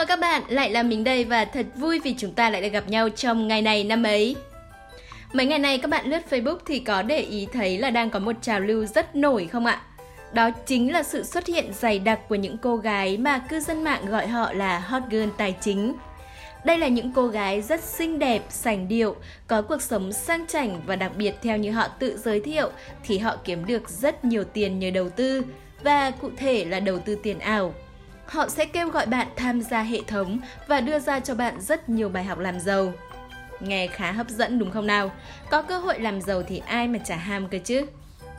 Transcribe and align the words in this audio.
Hello 0.00 0.08
các 0.08 0.20
bạn, 0.20 0.42
lại 0.48 0.70
là 0.70 0.82
mình 0.82 1.04
đây 1.04 1.24
và 1.24 1.44
thật 1.44 1.66
vui 1.76 2.00
vì 2.04 2.14
chúng 2.18 2.32
ta 2.32 2.50
lại 2.50 2.62
được 2.62 2.68
gặp 2.68 2.88
nhau 2.88 3.08
trong 3.08 3.48
ngày 3.48 3.62
này 3.62 3.84
năm 3.84 4.02
ấy. 4.02 4.36
Mấy 5.32 5.46
ngày 5.46 5.58
này 5.58 5.78
các 5.78 5.90
bạn 5.90 6.06
lướt 6.06 6.20
Facebook 6.30 6.58
thì 6.66 6.78
có 6.78 7.02
để 7.02 7.18
ý 7.18 7.46
thấy 7.52 7.78
là 7.78 7.90
đang 7.90 8.10
có 8.10 8.18
một 8.18 8.36
trào 8.42 8.60
lưu 8.60 8.86
rất 8.86 9.16
nổi 9.16 9.46
không 9.46 9.66
ạ? 9.66 9.82
Đó 10.32 10.50
chính 10.50 10.92
là 10.92 11.02
sự 11.02 11.24
xuất 11.24 11.46
hiện 11.46 11.72
dày 11.72 11.98
đặc 11.98 12.20
của 12.28 12.34
những 12.34 12.58
cô 12.58 12.76
gái 12.76 13.16
mà 13.16 13.38
cư 13.38 13.60
dân 13.60 13.84
mạng 13.84 14.06
gọi 14.06 14.26
họ 14.26 14.52
là 14.52 14.78
hot 14.78 15.02
girl 15.10 15.28
tài 15.36 15.54
chính. 15.60 15.94
Đây 16.64 16.78
là 16.78 16.88
những 16.88 17.12
cô 17.12 17.26
gái 17.26 17.62
rất 17.62 17.80
xinh 17.84 18.18
đẹp, 18.18 18.42
sành 18.48 18.88
điệu, 18.88 19.16
có 19.46 19.62
cuộc 19.62 19.82
sống 19.82 20.12
sang 20.12 20.46
chảnh 20.46 20.80
và 20.86 20.96
đặc 20.96 21.12
biệt 21.16 21.34
theo 21.42 21.56
như 21.56 21.70
họ 21.70 21.88
tự 21.88 22.18
giới 22.18 22.40
thiệu 22.40 22.70
thì 23.04 23.18
họ 23.18 23.36
kiếm 23.44 23.66
được 23.66 23.88
rất 23.88 24.24
nhiều 24.24 24.44
tiền 24.44 24.78
nhờ 24.78 24.90
đầu 24.90 25.08
tư 25.08 25.42
và 25.82 26.10
cụ 26.10 26.30
thể 26.36 26.64
là 26.64 26.80
đầu 26.80 26.98
tư 26.98 27.18
tiền 27.22 27.38
ảo. 27.38 27.74
Họ 28.30 28.48
sẽ 28.48 28.64
kêu 28.64 28.88
gọi 28.88 29.06
bạn 29.06 29.28
tham 29.36 29.60
gia 29.60 29.82
hệ 29.82 30.00
thống 30.06 30.38
và 30.66 30.80
đưa 30.80 30.98
ra 30.98 31.20
cho 31.20 31.34
bạn 31.34 31.60
rất 31.60 31.88
nhiều 31.88 32.08
bài 32.08 32.24
học 32.24 32.38
làm 32.38 32.60
giàu. 32.60 32.92
Nghe 33.60 33.86
khá 33.86 34.12
hấp 34.12 34.28
dẫn 34.28 34.58
đúng 34.58 34.70
không 34.70 34.86
nào? 34.86 35.12
Có 35.50 35.62
cơ 35.62 35.78
hội 35.78 36.00
làm 36.00 36.20
giàu 36.20 36.42
thì 36.42 36.62
ai 36.66 36.88
mà 36.88 36.98
chả 36.98 37.16
ham 37.16 37.48
cơ 37.48 37.58
chứ? 37.64 37.86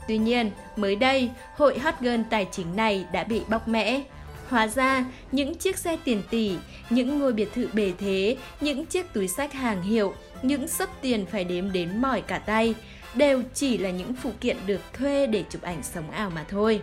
Tuy 0.07 0.17
nhiên, 0.17 0.51
mới 0.75 0.95
đây, 0.95 1.29
hội 1.55 1.79
hot 1.79 1.93
girl 1.99 2.21
tài 2.29 2.47
chính 2.51 2.75
này 2.75 3.05
đã 3.11 3.23
bị 3.23 3.41
bóc 3.47 3.67
mẽ. 3.67 4.01
Hóa 4.49 4.67
ra, 4.67 5.05
những 5.31 5.55
chiếc 5.55 5.77
xe 5.77 5.97
tiền 6.03 6.23
tỷ, 6.29 6.55
những 6.89 7.19
ngôi 7.19 7.33
biệt 7.33 7.53
thự 7.53 7.67
bề 7.73 7.93
thế, 7.99 8.37
những 8.61 8.85
chiếc 8.85 9.13
túi 9.13 9.27
sách 9.27 9.53
hàng 9.53 9.81
hiệu, 9.81 10.13
những 10.41 10.67
sấp 10.67 10.89
tiền 11.01 11.25
phải 11.25 11.43
đếm 11.43 11.71
đến 11.71 12.01
mỏi 12.01 12.21
cả 12.21 12.37
tay, 12.37 12.75
đều 13.15 13.41
chỉ 13.53 13.77
là 13.77 13.89
những 13.89 14.13
phụ 14.13 14.31
kiện 14.41 14.57
được 14.65 14.81
thuê 14.93 15.27
để 15.27 15.43
chụp 15.49 15.61
ảnh 15.61 15.83
sống 15.83 16.11
ảo 16.11 16.29
mà 16.29 16.45
thôi. 16.49 16.81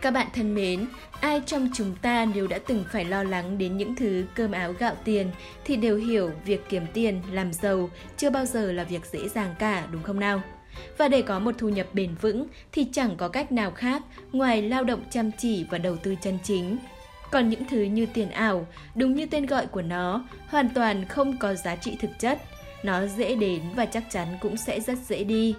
Các 0.00 0.10
bạn 0.10 0.26
thân 0.34 0.54
mến, 0.54 0.86
ai 1.20 1.42
trong 1.46 1.68
chúng 1.74 1.96
ta 2.02 2.26
nếu 2.34 2.46
đã 2.46 2.58
từng 2.66 2.84
phải 2.92 3.04
lo 3.04 3.22
lắng 3.22 3.58
đến 3.58 3.76
những 3.76 3.96
thứ 3.96 4.24
cơm 4.34 4.52
áo 4.52 4.72
gạo 4.72 4.94
tiền 5.04 5.30
thì 5.64 5.76
đều 5.76 5.96
hiểu 5.96 6.30
việc 6.44 6.64
kiếm 6.68 6.86
tiền, 6.92 7.22
làm 7.32 7.52
giàu 7.52 7.90
chưa 8.16 8.30
bao 8.30 8.46
giờ 8.46 8.72
là 8.72 8.84
việc 8.84 9.06
dễ 9.12 9.28
dàng 9.28 9.54
cả 9.58 9.86
đúng 9.92 10.02
không 10.02 10.20
nào? 10.20 10.42
Và 10.98 11.08
để 11.08 11.22
có 11.22 11.38
một 11.38 11.54
thu 11.58 11.68
nhập 11.68 11.86
bền 11.92 12.14
vững 12.20 12.46
thì 12.72 12.86
chẳng 12.92 13.16
có 13.16 13.28
cách 13.28 13.52
nào 13.52 13.70
khác 13.70 14.02
ngoài 14.32 14.62
lao 14.62 14.84
động 14.84 15.02
chăm 15.10 15.30
chỉ 15.38 15.66
và 15.70 15.78
đầu 15.78 15.96
tư 15.96 16.14
chân 16.22 16.38
chính. 16.42 16.78
Còn 17.30 17.48
những 17.48 17.64
thứ 17.70 17.82
như 17.82 18.06
tiền 18.06 18.30
ảo, 18.30 18.66
đúng 18.94 19.14
như 19.14 19.26
tên 19.26 19.46
gọi 19.46 19.66
của 19.66 19.82
nó, 19.82 20.24
hoàn 20.48 20.68
toàn 20.74 21.04
không 21.04 21.36
có 21.38 21.54
giá 21.54 21.76
trị 21.76 21.96
thực 22.00 22.10
chất. 22.18 22.42
Nó 22.82 23.06
dễ 23.06 23.34
đến 23.34 23.62
và 23.76 23.86
chắc 23.86 24.04
chắn 24.10 24.28
cũng 24.40 24.56
sẽ 24.56 24.80
rất 24.80 24.98
dễ 25.08 25.24
đi. 25.24 25.54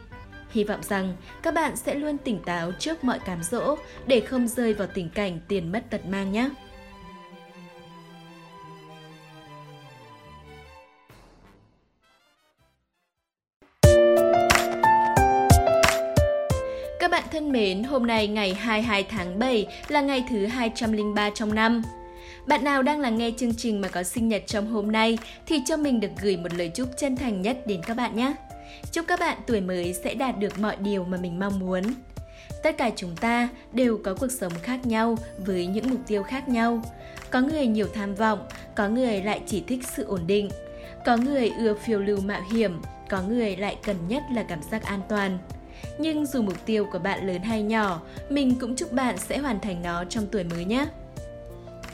Hy 0.51 0.63
vọng 0.63 0.83
rằng 0.83 1.13
các 1.43 1.53
bạn 1.53 1.75
sẽ 1.75 1.95
luôn 1.95 2.17
tỉnh 2.17 2.39
táo 2.45 2.71
trước 2.79 3.03
mọi 3.03 3.19
cám 3.19 3.43
dỗ 3.43 3.75
để 4.07 4.19
không 4.19 4.47
rơi 4.47 4.73
vào 4.73 4.87
tình 4.93 5.09
cảnh 5.09 5.39
tiền 5.47 5.71
mất 5.71 5.83
tật 5.89 6.05
mang 6.05 6.31
nhé. 6.31 6.49
Các 16.99 17.11
bạn 17.11 17.23
thân 17.31 17.51
mến, 17.51 17.83
hôm 17.83 18.07
nay 18.07 18.27
ngày 18.27 18.53
22 18.53 19.03
tháng 19.03 19.39
7 19.39 19.67
là 19.87 20.01
ngày 20.01 20.23
thứ 20.29 20.45
203 20.45 21.29
trong 21.29 21.55
năm. 21.55 21.81
Bạn 22.47 22.63
nào 22.63 22.83
đang 22.83 22.99
lắng 22.99 23.17
nghe 23.17 23.31
chương 23.37 23.55
trình 23.55 23.81
mà 23.81 23.87
có 23.87 24.03
sinh 24.03 24.27
nhật 24.27 24.43
trong 24.47 24.67
hôm 24.67 24.91
nay 24.91 25.17
thì 25.45 25.59
cho 25.65 25.77
mình 25.77 25.99
được 25.99 26.11
gửi 26.21 26.37
một 26.37 26.53
lời 26.53 26.71
chúc 26.75 26.89
chân 26.97 27.15
thành 27.15 27.41
nhất 27.41 27.57
đến 27.67 27.81
các 27.87 27.97
bạn 27.97 28.15
nhé. 28.15 28.33
Chúc 28.91 29.05
các 29.07 29.19
bạn 29.19 29.37
tuổi 29.47 29.61
mới 29.61 29.93
sẽ 29.93 30.13
đạt 30.13 30.39
được 30.39 30.59
mọi 30.59 30.75
điều 30.75 31.03
mà 31.03 31.17
mình 31.17 31.39
mong 31.39 31.59
muốn. 31.59 31.83
Tất 32.63 32.77
cả 32.77 32.89
chúng 32.95 33.15
ta 33.15 33.49
đều 33.73 33.99
có 34.03 34.15
cuộc 34.19 34.31
sống 34.31 34.53
khác 34.61 34.85
nhau 34.85 35.17
với 35.37 35.65
những 35.67 35.89
mục 35.89 35.99
tiêu 36.07 36.23
khác 36.23 36.49
nhau. 36.49 36.81
Có 37.29 37.41
người 37.41 37.67
nhiều 37.67 37.87
tham 37.93 38.15
vọng, 38.15 38.47
có 38.75 38.87
người 38.87 39.21
lại 39.21 39.41
chỉ 39.47 39.63
thích 39.67 39.79
sự 39.95 40.03
ổn 40.03 40.21
định. 40.27 40.49
Có 41.05 41.17
người 41.17 41.51
ưa 41.57 41.73
phiêu 41.73 41.99
lưu 41.99 42.21
mạo 42.21 42.41
hiểm, 42.51 42.81
có 43.09 43.21
người 43.21 43.55
lại 43.55 43.77
cần 43.83 43.95
nhất 44.07 44.23
là 44.33 44.43
cảm 44.43 44.59
giác 44.71 44.83
an 44.83 45.01
toàn. 45.09 45.37
Nhưng 45.97 46.25
dù 46.25 46.41
mục 46.41 46.65
tiêu 46.65 46.87
của 46.91 46.99
bạn 46.99 47.27
lớn 47.27 47.41
hay 47.41 47.63
nhỏ, 47.63 48.01
mình 48.29 48.55
cũng 48.59 48.75
chúc 48.75 48.91
bạn 48.91 49.17
sẽ 49.17 49.37
hoàn 49.37 49.59
thành 49.59 49.81
nó 49.81 50.03
trong 50.03 50.27
tuổi 50.31 50.43
mới 50.43 50.65
nhé. 50.65 50.85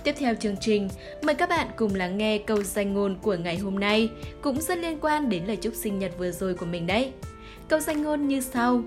Tiếp 0.07 0.15
theo 0.19 0.35
chương 0.35 0.57
trình, 0.57 0.89
mời 1.21 1.35
các 1.35 1.49
bạn 1.49 1.67
cùng 1.75 1.95
lắng 1.95 2.17
nghe 2.17 2.37
câu 2.37 2.63
danh 2.63 2.93
ngôn 2.93 3.17
của 3.21 3.35
ngày 3.35 3.57
hôm 3.57 3.79
nay, 3.79 4.09
cũng 4.41 4.61
rất 4.61 4.77
liên 4.77 4.99
quan 5.01 5.29
đến 5.29 5.45
lời 5.45 5.55
chúc 5.55 5.73
sinh 5.75 5.99
nhật 5.99 6.11
vừa 6.17 6.31
rồi 6.31 6.53
của 6.53 6.65
mình 6.65 6.87
đấy. 6.87 7.11
Câu 7.67 7.79
danh 7.79 8.03
ngôn 8.03 8.27
như 8.27 8.41
sau. 8.41 8.81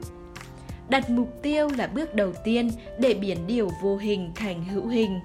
Đặt 0.89 1.11
mục 1.11 1.43
tiêu 1.43 1.69
là 1.79 1.87
bước 1.87 2.15
đầu 2.15 2.33
tiên 2.45 2.71
để 2.99 3.15
biến 3.15 3.47
điều 3.47 3.71
vô 3.83 3.97
hình 3.97 4.33
thành 4.35 4.65
hữu 4.65 4.87
hình. 4.87 5.21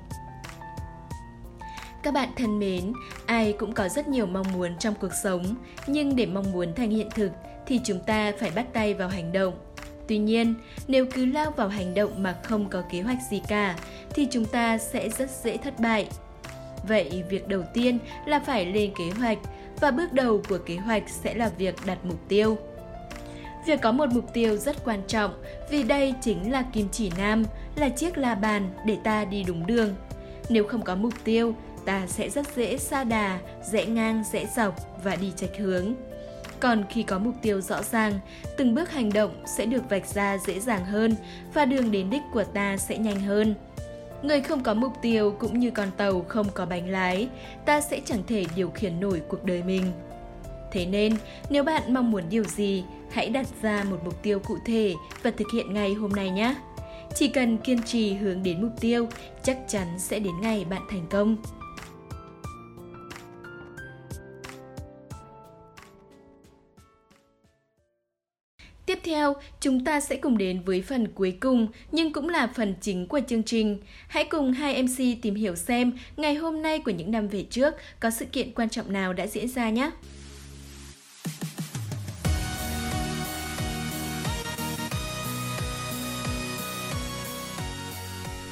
Các 2.04 2.14
bạn 2.14 2.30
thân 2.38 2.60
mến, 2.60 2.94
ai 3.26 3.54
cũng 3.54 3.74
có 3.74 3.90
rất 3.90 4.08
nhiều 4.08 4.26
mong 4.26 4.54
muốn 4.54 4.78
trong 4.80 4.94
cuộc 5.02 5.14
sống, 5.24 5.56
nhưng 5.88 6.16
để 6.16 6.26
mong 6.26 6.52
muốn 6.52 6.74
thành 6.76 6.90
hiện 6.90 7.10
thực 7.16 7.32
thì 7.68 7.80
chúng 7.86 8.00
ta 8.08 8.32
phải 8.40 8.52
bắt 8.56 8.66
tay 8.74 8.94
vào 8.94 9.10
hành 9.10 9.32
động. 9.32 9.65
Tuy 10.08 10.18
nhiên, 10.18 10.54
nếu 10.88 11.06
cứ 11.06 11.26
lao 11.26 11.52
vào 11.52 11.68
hành 11.68 11.94
động 11.94 12.24
mà 12.24 12.36
không 12.44 12.70
có 12.70 12.84
kế 12.92 13.02
hoạch 13.02 13.18
gì 13.30 13.42
cả 13.48 13.76
thì 14.10 14.28
chúng 14.32 14.46
ta 14.46 14.78
sẽ 14.78 15.10
rất 15.10 15.30
dễ 15.44 15.58
thất 15.58 15.80
bại. 15.80 16.08
Vậy 16.88 17.24
việc 17.30 17.48
đầu 17.48 17.64
tiên 17.74 18.00
là 18.26 18.40
phải 18.40 18.66
lên 18.66 18.92
kế 18.98 19.20
hoạch 19.20 19.38
và 19.80 19.92
bước 19.92 20.14
đầu 20.14 20.42
của 20.50 20.58
kế 20.58 20.76
hoạch 20.76 21.04
sẽ 21.10 21.34
là 21.34 21.52
việc 21.58 21.76
đặt 21.86 21.98
mục 22.04 22.20
tiêu. 22.28 22.58
Việc 23.66 23.82
có 23.82 23.92
một 23.92 24.10
mục 24.14 24.34
tiêu 24.34 24.58
rất 24.58 24.86
quan 24.86 25.02
trọng 25.08 25.34
vì 25.70 25.84
đây 25.84 26.14
chính 26.22 26.52
là 26.52 26.64
kim 26.74 26.88
chỉ 26.92 27.12
nam, 27.18 27.44
là 27.76 27.90
chiếc 27.90 28.18
la 28.18 28.36
bàn 28.36 28.70
để 28.86 28.98
ta 29.04 29.26
đi 29.26 29.44
đúng 29.44 29.68
đường. 29.68 29.96
Nếu 30.50 30.68
không 30.68 30.82
có 30.82 30.96
mục 30.96 31.14
tiêu, 31.24 31.56
ta 31.86 32.08
sẽ 32.08 32.30
rất 32.30 32.56
dễ 32.56 32.78
xa 32.78 33.04
đà, 33.04 33.40
rẽ 33.72 33.86
ngang, 33.86 34.24
rẽ 34.32 34.46
dọc 34.56 35.04
và 35.04 35.16
đi 35.16 35.32
chạch 35.36 35.58
hướng. 35.58 35.94
Còn 36.66 36.84
khi 36.90 37.04
có 37.04 37.20
mục 37.20 37.36
tiêu 37.42 37.62
rõ 37.62 37.84
ràng, 37.84 38.14
từng 38.58 38.76
bước 38.76 38.92
hành 38.92 39.14
động 39.14 39.44
sẽ 39.46 39.66
được 39.66 39.90
vạch 39.90 40.06
ra 40.06 40.38
dễ 40.38 40.60
dàng 40.60 40.86
hơn 40.86 41.16
và 41.54 41.66
đường 41.66 41.92
đến 41.92 42.10
đích 42.10 42.22
của 42.34 42.44
ta 42.44 42.78
sẽ 42.78 42.98
nhanh 42.98 43.20
hơn. 43.20 43.56
Người 44.24 44.42
không 44.42 44.64
có 44.64 44.74
mục 44.74 44.94
tiêu 45.02 45.36
cũng 45.40 45.60
như 45.60 45.72
con 45.72 45.88
tàu 45.98 46.22
không 46.22 46.48
có 46.54 46.66
bánh 46.66 46.90
lái, 46.90 47.28
ta 47.66 47.82
sẽ 47.82 48.02
chẳng 48.06 48.24
thể 48.28 48.46
điều 48.56 48.70
khiển 48.70 49.00
nổi 49.00 49.22
cuộc 49.28 49.44
đời 49.44 49.64
mình. 49.64 49.84
Thế 50.72 50.86
nên, 50.86 51.16
nếu 51.50 51.64
bạn 51.64 51.94
mong 51.94 52.12
muốn 52.12 52.24
điều 52.30 52.44
gì, 52.44 52.84
hãy 53.12 53.30
đặt 53.30 53.48
ra 53.62 53.84
một 53.90 53.98
mục 54.06 54.24
tiêu 54.24 54.40
cụ 54.40 54.58
thể 54.66 54.94
và 55.24 55.32
thực 55.32 55.48
hiện 55.54 55.74
ngay 55.74 55.94
hôm 55.94 56.12
nay 56.12 56.30
nhé. 56.30 56.56
Chỉ 57.16 57.28
cần 57.28 57.58
kiên 57.58 57.84
trì 57.84 58.14
hướng 58.14 58.44
đến 58.44 58.62
mục 58.62 58.72
tiêu, 58.80 59.08
chắc 59.44 59.58
chắn 59.68 59.88
sẽ 59.98 60.20
đến 60.20 60.34
ngày 60.42 60.66
bạn 60.70 60.82
thành 60.90 61.06
công. 61.10 61.38
Tiếp 68.96 69.12
theo, 69.12 69.36
chúng 69.60 69.86
ta 69.86 70.00
sẽ 70.00 70.16
cùng 70.16 70.38
đến 70.38 70.62
với 70.66 70.82
phần 70.82 71.08
cuối 71.16 71.38
cùng 71.40 71.68
nhưng 71.92 72.14
cũng 72.14 72.30
là 72.30 72.48
phần 72.56 72.76
chính 72.82 73.08
của 73.08 73.20
chương 73.28 73.44
trình. 73.44 73.80
Hãy 74.08 74.26
cùng 74.26 74.54
hai 74.54 74.84
MC 74.84 74.98
tìm 75.22 75.36
hiểu 75.36 75.56
xem 75.56 75.94
ngày 76.18 76.36
hôm 76.36 76.62
nay 76.62 76.80
của 76.80 76.92
những 76.92 77.12
năm 77.12 77.28
về 77.28 77.46
trước 77.50 77.74
có 78.00 78.10
sự 78.10 78.26
kiện 78.26 78.54
quan 78.54 78.70
trọng 78.70 78.94
nào 78.94 79.14
đã 79.14 79.28
diễn 79.28 79.48
ra 79.48 79.70
nhé. 79.70 79.92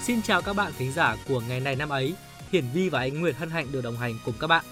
Xin 0.02 0.22
chào 0.22 0.42
các 0.42 0.54
bạn 0.54 0.72
thính 0.78 0.92
giả 0.92 1.16
của 1.28 1.42
ngày 1.50 1.60
này 1.60 1.76
năm 1.76 1.90
ấy. 1.90 2.14
Hiển 2.52 2.64
Vi 2.74 2.90
và 2.90 3.00
anh 3.00 3.22
Nguyệt 3.22 3.36
hân 3.36 3.50
hạnh 3.50 3.68
được 3.72 3.82
đồng 3.82 3.98
hành 3.98 4.14
cùng 4.26 4.36
các 4.40 4.48
bạn. 4.48 4.66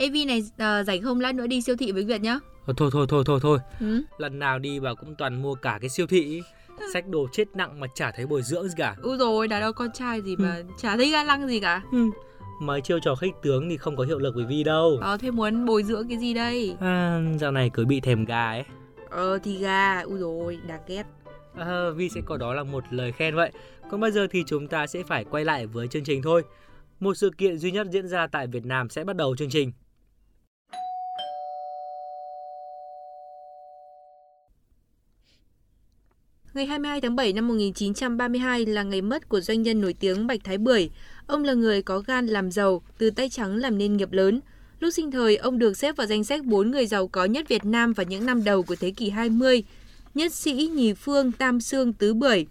AV 0.00 0.14
này 0.26 0.38
uh, 0.38 0.86
rảnh 0.86 1.02
không 1.02 1.20
lát 1.20 1.34
nữa 1.34 1.46
đi 1.46 1.60
siêu 1.60 1.76
thị 1.76 1.92
với 1.92 2.04
Việt 2.04 2.20
nhá. 2.20 2.38
Thôi 2.66 2.90
thôi 2.92 3.06
thôi 3.08 3.22
thôi 3.26 3.38
thôi. 3.42 3.58
Ừ? 3.80 4.02
Lần 4.18 4.38
nào 4.38 4.58
đi 4.58 4.78
vào 4.78 4.96
cũng 4.96 5.14
toàn 5.14 5.42
mua 5.42 5.54
cả 5.54 5.78
cái 5.80 5.88
siêu 5.88 6.06
thị. 6.06 6.42
Sách 6.92 7.08
đồ 7.08 7.28
chết 7.32 7.44
nặng 7.54 7.80
mà 7.80 7.86
chả 7.94 8.10
thấy 8.10 8.26
bồi 8.26 8.42
dưỡng 8.42 8.68
gì 8.68 8.74
cả. 8.76 8.96
Úi 9.02 9.16
rồi, 9.16 9.48
đàn 9.48 9.62
ông 9.62 9.74
con 9.74 9.92
trai 9.92 10.22
gì 10.22 10.36
mà 10.36 10.54
ừ. 10.56 10.62
chả 10.78 10.96
thấy 10.96 11.10
ga 11.10 11.24
lăng 11.24 11.48
gì 11.48 11.60
cả. 11.60 11.82
Ừ. 11.92 12.10
Mấy 12.60 12.80
chiêu 12.80 12.98
trò 12.98 13.14
khích 13.14 13.34
tướng 13.42 13.68
thì 13.68 13.76
không 13.76 13.96
có 13.96 14.04
hiệu 14.04 14.18
lực 14.18 14.34
với 14.34 14.44
Vi 14.44 14.64
đâu. 14.64 14.98
Ờ, 15.00 15.16
thế 15.16 15.30
muốn 15.30 15.66
bồi 15.66 15.82
dưỡng 15.82 16.08
cái 16.08 16.18
gì 16.18 16.34
đây? 16.34 16.76
À, 16.80 17.20
dạo 17.40 17.52
này 17.52 17.70
cứ 17.74 17.84
bị 17.86 18.00
thèm 18.00 18.24
gà 18.24 18.50
ấy. 18.50 18.64
Ờ, 19.10 19.38
thì 19.38 19.58
gà, 19.58 20.00
úi 20.00 20.18
rồi, 20.18 20.58
đáng 20.68 20.80
ghét. 20.86 21.04
À, 21.56 21.90
Vi 21.96 22.08
sẽ 22.08 22.20
có 22.24 22.36
đó 22.36 22.54
là 22.54 22.62
một 22.62 22.84
lời 22.90 23.12
khen 23.12 23.34
vậy. 23.34 23.52
Còn 23.90 24.00
bây 24.00 24.10
giờ 24.10 24.26
thì 24.30 24.44
chúng 24.46 24.66
ta 24.66 24.86
sẽ 24.86 25.02
phải 25.02 25.24
quay 25.24 25.44
lại 25.44 25.66
với 25.66 25.88
chương 25.88 26.04
trình 26.04 26.22
thôi. 26.22 26.42
Một 27.00 27.14
sự 27.14 27.30
kiện 27.38 27.58
duy 27.58 27.70
nhất 27.70 27.86
diễn 27.90 28.08
ra 28.08 28.26
tại 28.26 28.46
Việt 28.46 28.64
Nam 28.64 28.88
sẽ 28.88 29.04
bắt 29.04 29.16
đầu 29.16 29.36
chương 29.36 29.50
trình. 29.50 29.72
Ngày 36.54 36.66
22 36.66 37.00
tháng 37.00 37.16
7 37.16 37.32
năm 37.32 37.48
1932 37.48 38.66
là 38.66 38.82
ngày 38.82 39.02
mất 39.02 39.28
của 39.28 39.40
doanh 39.40 39.62
nhân 39.62 39.80
nổi 39.80 39.94
tiếng 40.00 40.26
Bạch 40.26 40.44
Thái 40.44 40.58
Bưởi. 40.58 40.90
Ông 41.26 41.44
là 41.44 41.54
người 41.54 41.82
có 41.82 41.98
gan 41.98 42.26
làm 42.26 42.50
giàu, 42.50 42.82
từ 42.98 43.10
tay 43.10 43.28
trắng 43.28 43.56
làm 43.56 43.78
nên 43.78 43.96
nghiệp 43.96 44.12
lớn. 44.12 44.40
Lúc 44.80 44.94
sinh 44.94 45.10
thời, 45.10 45.36
ông 45.36 45.58
được 45.58 45.76
xếp 45.76 45.96
vào 45.96 46.06
danh 46.06 46.24
sách 46.24 46.44
4 46.44 46.70
người 46.70 46.86
giàu 46.86 47.08
có 47.08 47.24
nhất 47.24 47.48
Việt 47.48 47.64
Nam 47.64 47.92
vào 47.92 48.06
những 48.06 48.26
năm 48.26 48.44
đầu 48.44 48.62
của 48.62 48.76
thế 48.76 48.90
kỷ 48.90 49.10
20. 49.10 49.64
Nhất 50.14 50.32
sĩ, 50.32 50.70
nhì 50.74 50.92
phương, 50.92 51.32
tam 51.32 51.60
xương, 51.60 51.92
tứ 51.92 52.14
bưởi. 52.14 52.46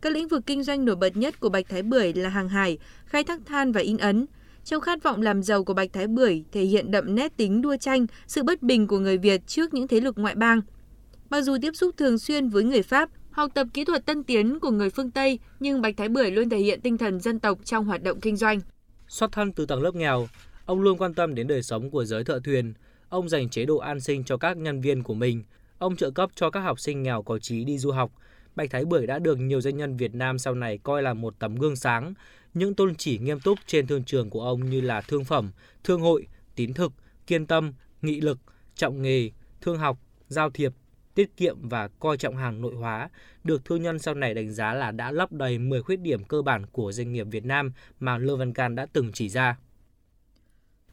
Các 0.00 0.12
lĩnh 0.12 0.28
vực 0.28 0.42
kinh 0.46 0.62
doanh 0.62 0.84
nổi 0.84 0.96
bật 0.96 1.16
nhất 1.16 1.40
của 1.40 1.48
Bạch 1.48 1.68
Thái 1.68 1.82
Bưởi 1.82 2.12
là 2.12 2.28
hàng 2.28 2.48
hải, 2.48 2.78
khai 3.06 3.24
thác 3.24 3.40
than 3.46 3.72
và 3.72 3.80
in 3.80 3.96
ấn. 3.96 4.26
Trong 4.64 4.80
khát 4.80 5.02
vọng 5.02 5.22
làm 5.22 5.42
giàu 5.42 5.64
của 5.64 5.74
Bạch 5.74 5.92
Thái 5.92 6.06
Bưởi 6.06 6.44
thể 6.52 6.62
hiện 6.62 6.90
đậm 6.90 7.14
nét 7.14 7.36
tính 7.36 7.62
đua 7.62 7.76
tranh, 7.76 8.06
sự 8.26 8.42
bất 8.42 8.62
bình 8.62 8.86
của 8.86 8.98
người 8.98 9.18
Việt 9.18 9.46
trước 9.46 9.74
những 9.74 9.88
thế 9.88 10.00
lực 10.00 10.18
ngoại 10.18 10.34
bang. 10.34 10.60
Mặc 11.30 11.40
dù 11.40 11.56
tiếp 11.62 11.76
xúc 11.76 11.96
thường 11.96 12.18
xuyên 12.18 12.48
với 12.48 12.64
người 12.64 12.82
Pháp, 12.82 13.10
học 13.34 13.50
tập 13.54 13.66
kỹ 13.74 13.84
thuật 13.84 14.06
tân 14.06 14.24
tiến 14.24 14.58
của 14.60 14.70
người 14.70 14.90
phương 14.90 15.10
Tây, 15.10 15.38
nhưng 15.60 15.82
Bạch 15.82 15.96
Thái 15.96 16.08
Bưởi 16.08 16.30
luôn 16.30 16.48
thể 16.48 16.58
hiện 16.58 16.80
tinh 16.80 16.98
thần 16.98 17.20
dân 17.20 17.40
tộc 17.40 17.58
trong 17.64 17.84
hoạt 17.84 18.02
động 18.02 18.20
kinh 18.20 18.36
doanh. 18.36 18.60
Xuất 19.08 19.32
thân 19.32 19.52
từ 19.52 19.66
tầng 19.66 19.82
lớp 19.82 19.94
nghèo, 19.94 20.28
ông 20.64 20.80
luôn 20.80 20.98
quan 20.98 21.14
tâm 21.14 21.34
đến 21.34 21.46
đời 21.46 21.62
sống 21.62 21.90
của 21.90 22.04
giới 22.04 22.24
thợ 22.24 22.40
thuyền. 22.44 22.74
Ông 23.08 23.28
dành 23.28 23.48
chế 23.48 23.64
độ 23.64 23.76
an 23.76 24.00
sinh 24.00 24.24
cho 24.24 24.36
các 24.36 24.56
nhân 24.56 24.80
viên 24.80 25.02
của 25.02 25.14
mình. 25.14 25.44
Ông 25.78 25.96
trợ 25.96 26.10
cấp 26.10 26.30
cho 26.34 26.50
các 26.50 26.60
học 26.60 26.80
sinh 26.80 27.02
nghèo 27.02 27.22
có 27.22 27.38
trí 27.38 27.64
đi 27.64 27.78
du 27.78 27.90
học. 27.90 28.12
Bạch 28.56 28.70
Thái 28.70 28.84
Bưởi 28.84 29.06
đã 29.06 29.18
được 29.18 29.38
nhiều 29.38 29.60
doanh 29.60 29.76
nhân 29.76 29.96
Việt 29.96 30.14
Nam 30.14 30.38
sau 30.38 30.54
này 30.54 30.78
coi 30.78 31.02
là 31.02 31.14
một 31.14 31.34
tấm 31.38 31.56
gương 31.56 31.76
sáng. 31.76 32.14
Những 32.54 32.74
tôn 32.74 32.94
chỉ 32.94 33.18
nghiêm 33.18 33.40
túc 33.40 33.58
trên 33.66 33.86
thương 33.86 34.04
trường 34.04 34.30
của 34.30 34.42
ông 34.42 34.70
như 34.70 34.80
là 34.80 35.00
thương 35.00 35.24
phẩm, 35.24 35.50
thương 35.84 36.00
hội, 36.00 36.26
tín 36.54 36.74
thực, 36.74 36.92
kiên 37.26 37.46
tâm, 37.46 37.72
nghị 38.02 38.20
lực, 38.20 38.38
trọng 38.74 39.02
nghề, 39.02 39.30
thương 39.60 39.78
học, 39.78 39.98
giao 40.28 40.50
thiệp, 40.50 40.72
tiết 41.14 41.36
kiệm 41.36 41.68
và 41.68 41.88
coi 41.88 42.16
trọng 42.16 42.36
hàng 42.36 42.60
nội 42.60 42.74
hóa, 42.74 43.08
được 43.44 43.64
thương 43.64 43.82
nhân 43.82 43.98
sau 43.98 44.14
này 44.14 44.34
đánh 44.34 44.52
giá 44.52 44.74
là 44.74 44.90
đã 44.90 45.10
lấp 45.10 45.32
đầy 45.32 45.58
10 45.58 45.82
khuyết 45.82 46.00
điểm 46.00 46.24
cơ 46.24 46.42
bản 46.42 46.66
của 46.66 46.92
doanh 46.92 47.12
nghiệp 47.12 47.26
Việt 47.30 47.44
Nam 47.44 47.72
mà 48.00 48.18
Lương 48.18 48.38
Văn 48.38 48.52
Can 48.52 48.74
đã 48.74 48.86
từng 48.92 49.12
chỉ 49.12 49.28
ra. 49.28 49.56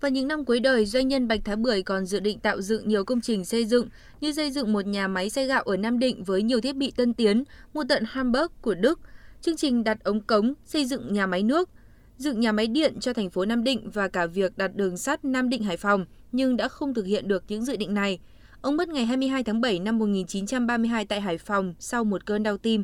Vào 0.02 0.12
những 0.12 0.28
năm 0.28 0.46
cuối 0.46 0.60
đời, 0.60 0.86
doanh 0.86 1.08
nhân 1.08 1.28
Bạch 1.28 1.40
Thái 1.46 1.56
Bưởi 1.56 1.84
còn 1.84 2.06
dự 2.06 2.20
định 2.20 2.40
tạo 2.40 2.62
dựng 2.62 2.88
nhiều 2.88 3.06
công 3.06 3.22
trình 3.22 3.46
xây 3.46 3.66
dựng 3.66 3.88
như 4.22 4.32
xây 4.32 4.52
dựng 4.52 4.74
một 4.74 4.86
nhà 4.86 5.08
máy 5.08 5.30
xay 5.30 5.46
gạo 5.46 5.64
ở 5.64 5.78
Nam 5.78 6.00
Định 6.00 6.24
với 6.24 6.44
nhiều 6.44 6.62
thiết 6.62 6.76
bị 6.76 6.92
tân 6.92 7.14
tiến, 7.14 7.44
mua 7.74 7.84
tận 7.90 8.04
Hamburg 8.08 8.54
của 8.62 8.76
Đức, 8.76 9.00
chương 9.42 9.56
trình 9.56 9.84
đặt 9.84 10.04
ống 10.04 10.22
cống, 10.22 10.54
xây 10.66 10.86
dựng 10.86 11.14
nhà 11.14 11.28
máy 11.28 11.44
nước, 11.44 11.70
dựng 12.18 12.40
nhà 12.40 12.52
máy 12.52 12.68
điện 12.68 13.00
cho 13.00 13.14
thành 13.14 13.30
phố 13.30 13.46
Nam 13.46 13.64
Định 13.64 13.90
và 13.90 14.08
cả 14.08 14.26
việc 14.26 14.58
đặt 14.58 14.76
đường 14.76 14.98
sắt 14.98 15.26
Nam 15.26 15.50
Định 15.50 15.64
Hải 15.64 15.78
Phòng, 15.78 16.06
nhưng 16.32 16.58
đã 16.58 16.68
không 16.68 16.94
thực 16.94 17.06
hiện 17.06 17.28
được 17.28 17.44
những 17.48 17.66
dự 17.66 17.76
định 17.76 17.94
này. 17.94 18.20
Ông 18.62 18.78
mất 18.78 18.90
ngày 18.90 19.06
22 19.06 19.44
tháng 19.44 19.62
7 19.62 19.80
năm 19.80 20.00
1932 20.00 21.06
tại 21.06 21.22
Hải 21.22 21.38
Phòng 21.38 21.74
sau 21.80 22.04
một 22.04 22.26
cơn 22.26 22.44
đau 22.44 22.58
tim. 22.58 22.84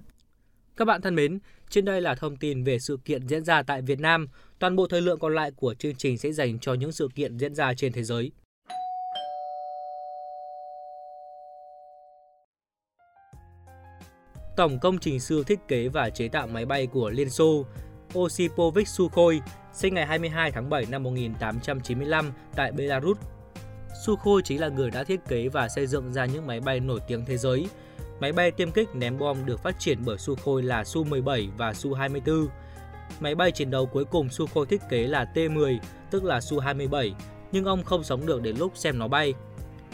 Các 0.77 0.85
bạn 0.85 1.01
thân 1.01 1.15
mến, 1.15 1.39
trên 1.69 1.85
đây 1.85 2.01
là 2.01 2.15
thông 2.15 2.35
tin 2.35 2.63
về 2.63 2.79
sự 2.79 2.99
kiện 3.05 3.27
diễn 3.27 3.45
ra 3.45 3.63
tại 3.63 3.81
Việt 3.81 3.99
Nam. 3.99 4.27
Toàn 4.59 4.75
bộ 4.75 4.87
thời 4.87 5.01
lượng 5.01 5.19
còn 5.19 5.35
lại 5.35 5.51
của 5.51 5.73
chương 5.73 5.95
trình 5.95 6.17
sẽ 6.17 6.31
dành 6.31 6.59
cho 6.59 6.73
những 6.73 6.91
sự 6.91 7.09
kiện 7.15 7.37
diễn 7.37 7.55
ra 7.55 7.73
trên 7.73 7.93
thế 7.93 8.03
giới. 8.03 8.31
Tổng 14.55 14.79
công 14.79 14.97
trình 14.97 15.19
sư 15.19 15.43
thiết 15.43 15.59
kế 15.67 15.87
và 15.87 16.09
chế 16.09 16.27
tạo 16.27 16.47
máy 16.47 16.65
bay 16.65 16.87
của 16.87 17.09
Liên 17.09 17.29
Xô 17.29 17.65
Osipovich 18.17 18.87
Sukhoi, 18.87 19.41
sinh 19.73 19.93
ngày 19.93 20.05
22 20.05 20.51
tháng 20.51 20.69
7 20.69 20.85
năm 20.89 21.03
1895 21.03 22.31
tại 22.55 22.71
Belarus. 22.71 23.17
Sukhoi 24.01 24.41
chính 24.41 24.61
là 24.61 24.67
người 24.67 24.91
đã 24.91 25.03
thiết 25.03 25.19
kế 25.27 25.47
và 25.47 25.69
xây 25.69 25.87
dựng 25.87 26.13
ra 26.13 26.25
những 26.25 26.47
máy 26.47 26.59
bay 26.59 26.79
nổi 26.79 26.99
tiếng 27.07 27.25
thế 27.25 27.37
giới. 27.37 27.67
Máy 28.19 28.31
bay 28.31 28.51
tiêm 28.51 28.71
kích 28.71 28.95
ném 28.95 29.17
bom 29.17 29.45
được 29.45 29.63
phát 29.63 29.79
triển 29.79 29.99
bởi 30.05 30.17
Sukhoi 30.17 30.61
là 30.61 30.83
Su-17 30.83 31.49
và 31.57 31.71
Su-24. 31.71 32.47
Máy 33.19 33.35
bay 33.35 33.51
chiến 33.51 33.71
đấu 33.71 33.85
cuối 33.85 34.05
cùng 34.05 34.29
Sukhoi 34.29 34.65
thiết 34.65 34.81
kế 34.89 35.07
là 35.07 35.25
T-10, 35.35 35.77
tức 36.11 36.23
là 36.23 36.39
Su-27, 36.39 37.11
nhưng 37.51 37.65
ông 37.65 37.83
không 37.83 38.03
sống 38.03 38.25
được 38.25 38.41
đến 38.41 38.57
lúc 38.57 38.71
xem 38.75 38.99
nó 38.99 39.07
bay. 39.07 39.33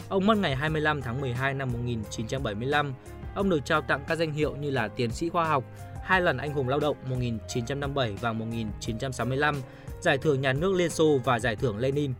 Ông 0.08 0.26
mất 0.26 0.38
ngày 0.38 0.56
25 0.56 1.02
tháng 1.02 1.20
12 1.20 1.54
năm 1.54 1.72
1975. 1.72 2.94
Ông 3.34 3.50
được 3.50 3.64
trao 3.64 3.80
tặng 3.80 4.04
các 4.08 4.18
danh 4.18 4.32
hiệu 4.32 4.56
như 4.56 4.70
là 4.70 4.88
tiến 4.88 5.10
sĩ 5.10 5.28
khoa 5.28 5.44
học, 5.44 5.64
hai 6.04 6.20
lần 6.20 6.36
anh 6.36 6.52
hùng 6.52 6.68
lao 6.68 6.80
động 6.80 6.96
1957 7.10 8.12
và 8.20 8.32
1965, 8.32 9.56
giải 10.00 10.18
thưởng 10.18 10.40
nhà 10.40 10.52
nước 10.52 10.74
Liên 10.74 10.90
Xô 10.90 11.18
và 11.24 11.38
giải 11.38 11.56
thưởng 11.56 11.78
Lenin. 11.78 12.12